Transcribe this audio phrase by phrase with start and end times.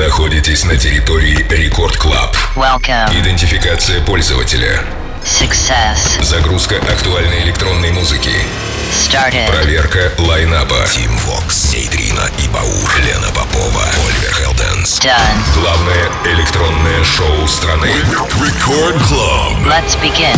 [0.00, 2.34] находитесь на территории Рекорд Клаб.
[2.56, 3.20] Welcome.
[3.20, 4.82] Идентификация пользователя.
[5.22, 6.22] Success.
[6.22, 8.32] Загрузка актуальной электронной музыки.
[8.90, 9.46] Started.
[9.48, 10.86] Проверка лайнапа.
[10.90, 15.00] Тим Вокс, Нейтрина и Баур, Лена Попова, Оливер Хелденс.
[15.00, 15.60] Done.
[15.60, 17.90] Главное электронное шоу страны.
[18.42, 19.58] Рекорд Клаб.
[19.66, 20.34] Let's begin.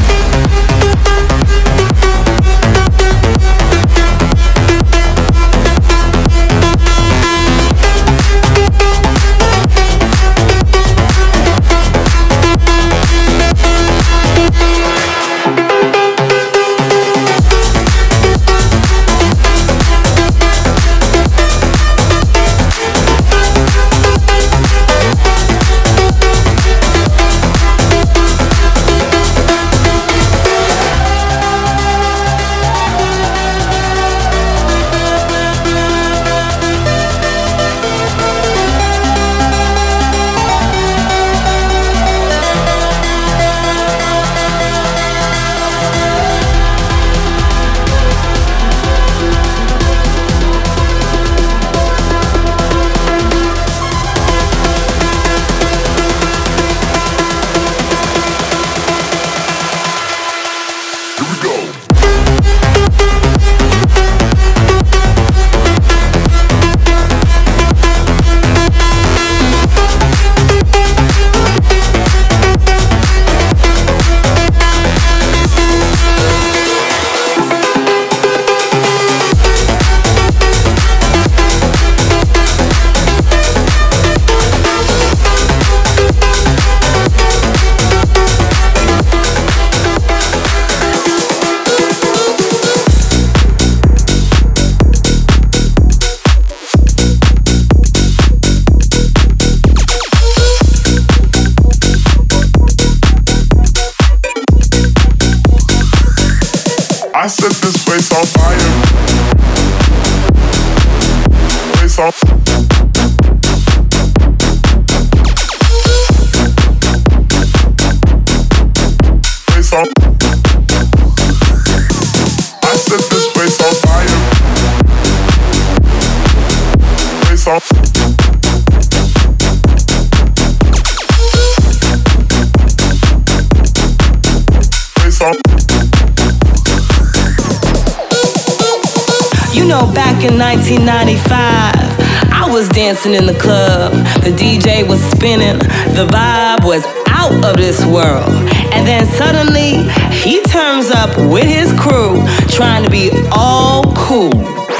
[144.22, 145.58] The DJ was spinning,
[145.98, 148.30] the vibe was out of this world.
[148.72, 149.82] And then suddenly,
[150.22, 154.32] he turns up with his crew, trying to be all cool.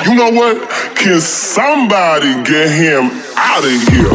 [0.06, 0.70] You know what?
[0.97, 4.11] Can somebody get him out of here?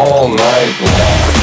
[0.00, 1.39] all night long.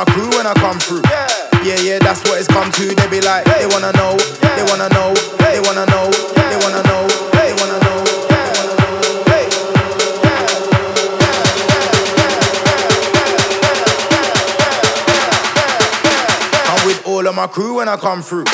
[0.00, 1.02] My crew when I come through.
[1.10, 1.28] Yeah,
[1.62, 2.86] yeah, yeah that's what it's come to.
[2.94, 4.16] They be like, know, they wanna know,
[4.56, 5.12] they wanna know,
[5.44, 6.08] they wanna know,
[6.48, 7.04] they wanna know.
[7.36, 7.98] They wanna know.
[16.64, 18.44] I'm with all of my crew when I come through.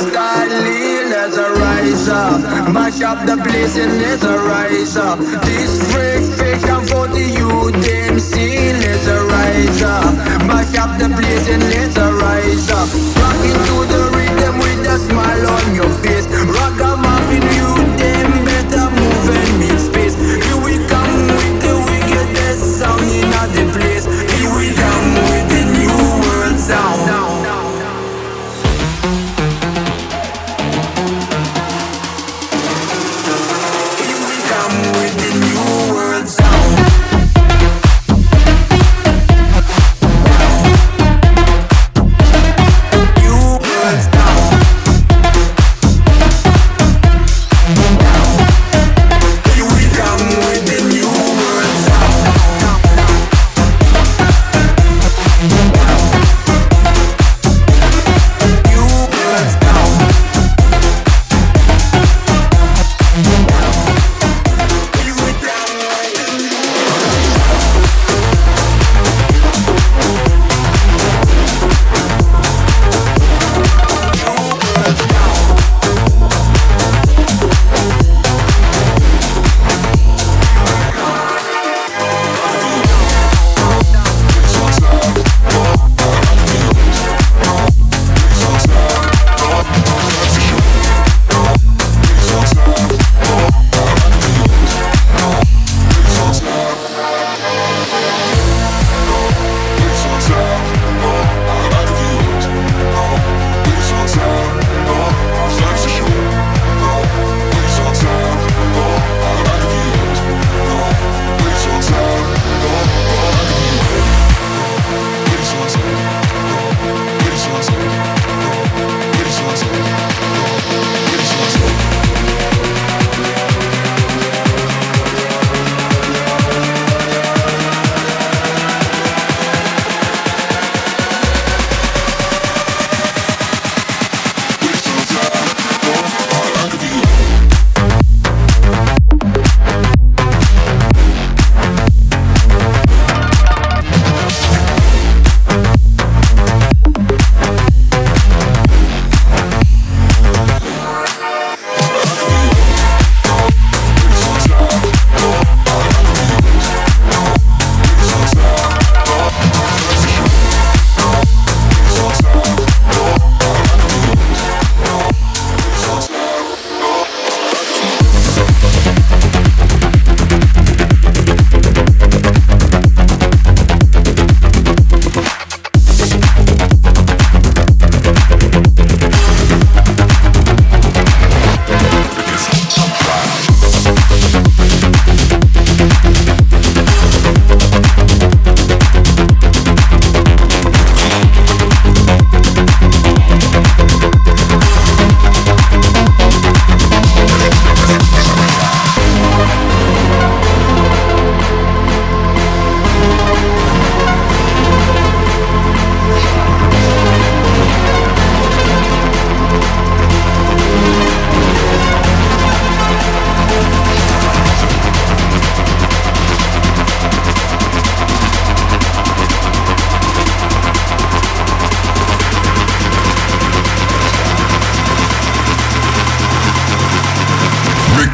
[0.00, 0.48] A new style,
[1.10, 2.72] let's rise up.
[2.72, 5.18] Mash up the place and let's rise up.
[5.18, 8.16] This freak fiction for the youth, them
[8.80, 10.14] let's rise up.
[10.46, 12.88] Mash up the place and let's rise up.
[13.20, 16.26] Rocking to the rhythm with a smile on your face.
[16.26, 16.89] Rock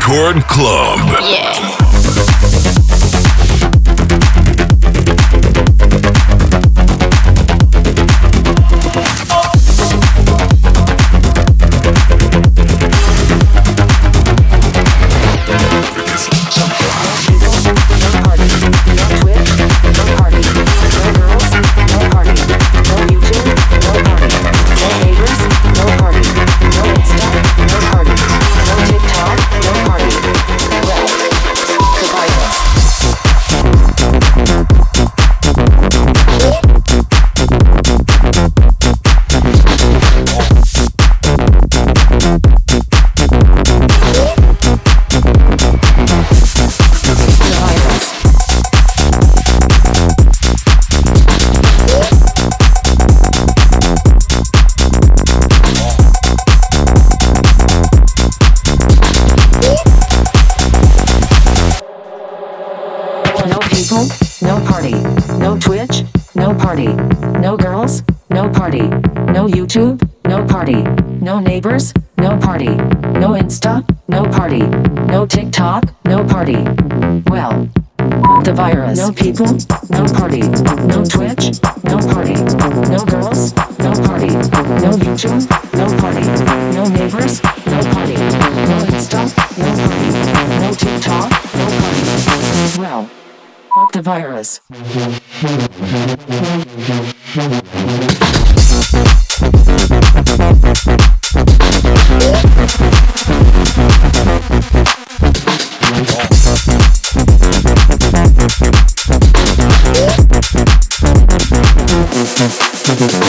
[0.07, 1.01] Record Club.
[1.21, 1.86] Yeah.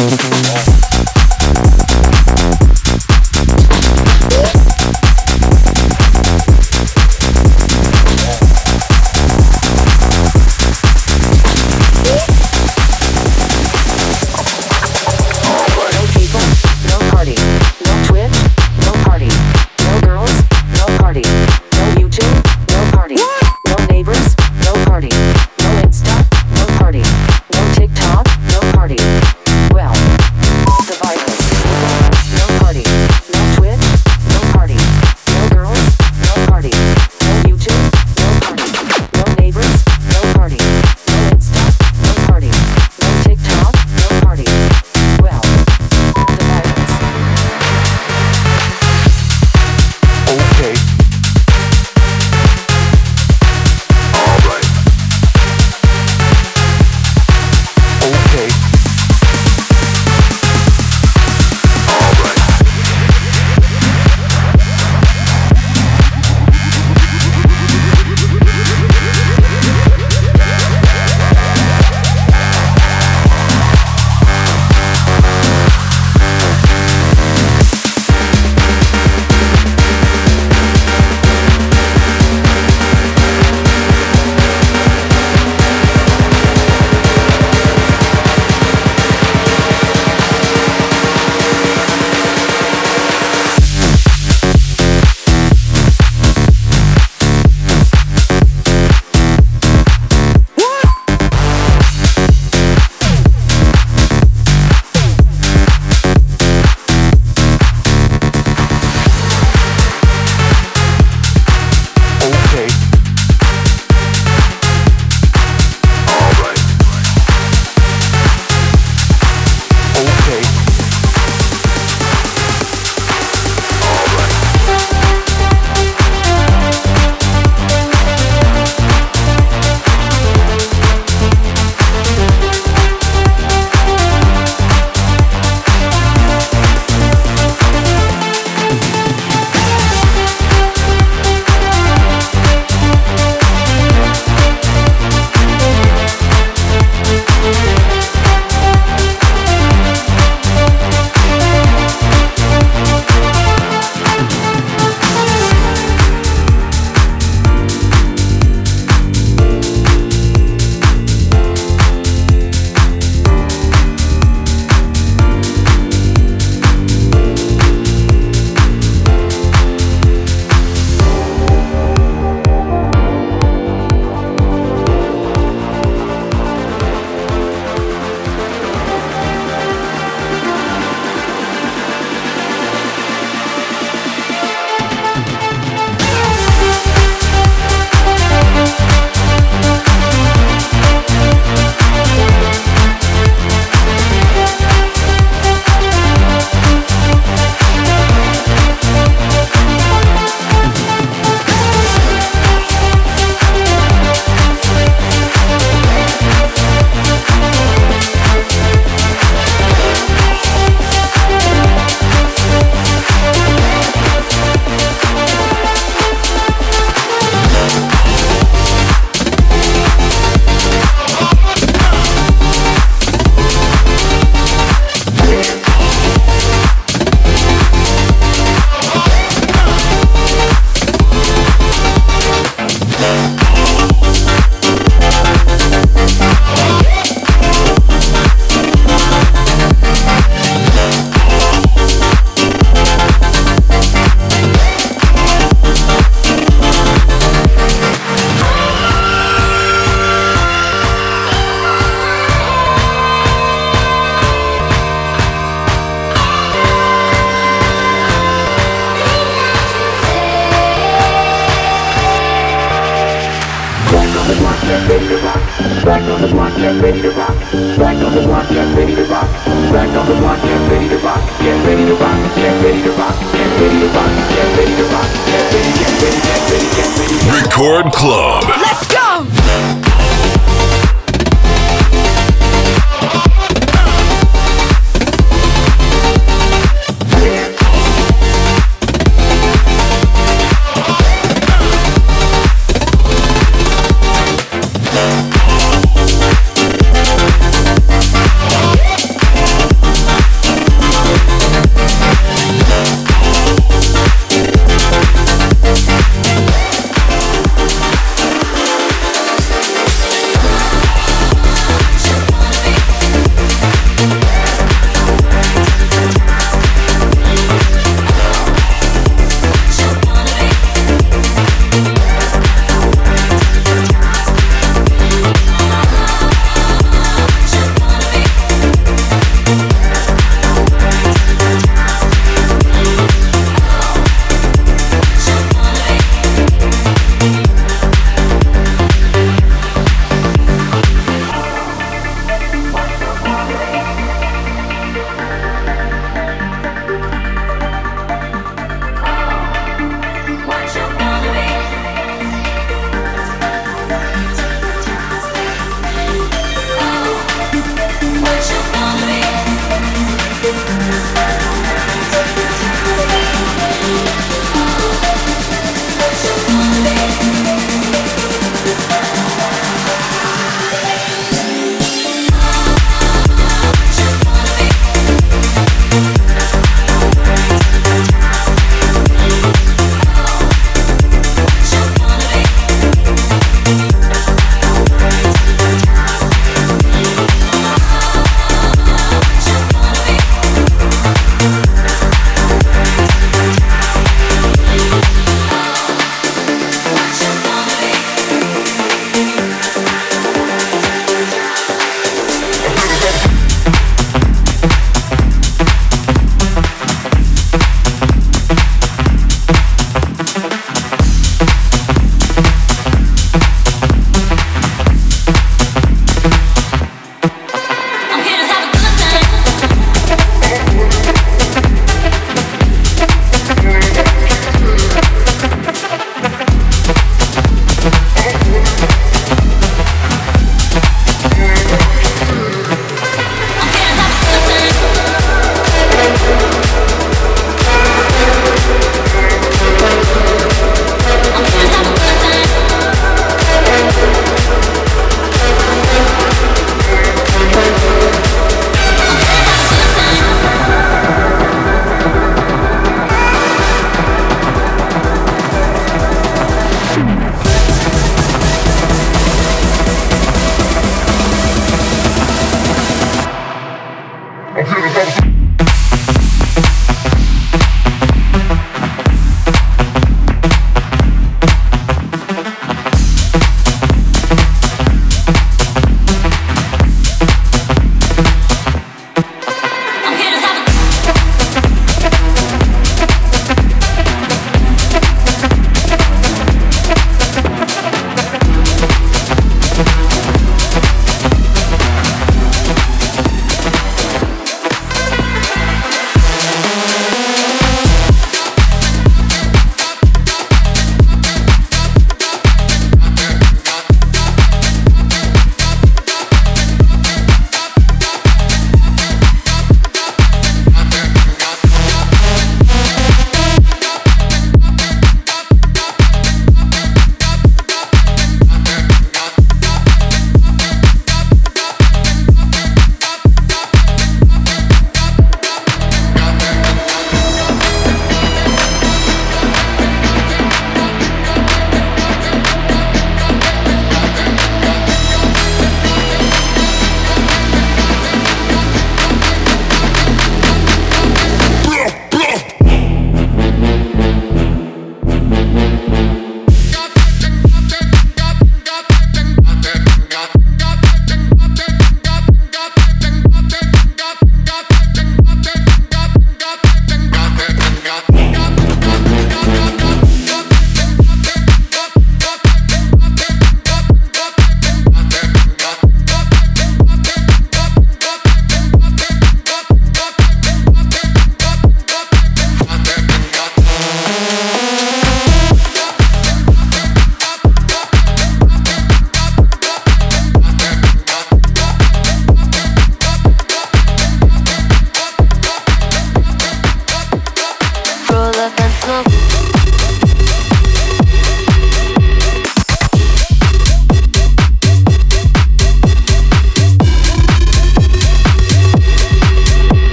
[0.00, 0.67] Oh.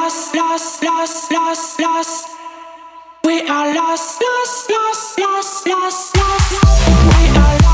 [0.00, 2.28] lost, lost, lost, lost, lost.
[3.24, 6.52] We are lost, lost, lost, lost, lost, lost.
[7.10, 7.67] We are lost.